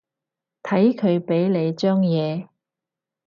[0.63, 2.47] 睇佢畀你張嘢